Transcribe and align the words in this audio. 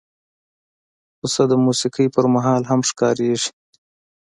پسه 1.19 1.43
د 1.51 1.53
موسیقۍ 1.65 2.07
پر 2.15 2.25
مهال 2.33 2.61
هم 2.71 2.79
ښکارېږي. 2.89 3.49